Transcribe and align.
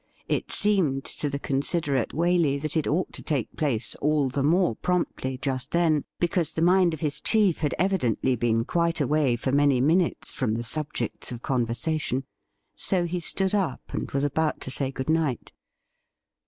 It 0.27 0.51
seemed 0.51 1.05
to 1.05 1.29
the 1.29 1.37
considerate 1.37 2.09
Waley 2.09 2.59
that 2.59 2.75
it 2.75 2.87
ought 2.87 3.13
to 3.13 3.21
take 3.21 3.55
place 3.55 3.93
all 3.97 4.29
the 4.29 4.41
more 4.41 4.75
promptly 4.77 5.37
just 5.37 5.69
then 5.69 6.05
because 6.19 6.53
the 6.53 6.63
mind 6.63 6.95
of 6.95 7.01
his 7.01 7.21
chief 7.21 7.59
had 7.59 7.75
evidently 7.77 8.35
been 8.35 8.65
quite 8.65 8.99
away 8.99 9.35
for 9.35 9.51
many 9.51 9.79
minutes 9.79 10.31
from 10.31 10.55
the 10.55 10.63
subjects 10.63 11.31
of 11.31 11.43
con 11.43 11.67
versation. 11.67 12.23
So 12.75 13.05
he 13.05 13.19
stood 13.19 13.53
up, 13.53 13.81
and 13.93 14.09
was 14.09 14.23
about 14.23 14.59
to 14.61 14.71
say 14.71 14.89
good 14.91 15.07
night. 15.07 15.51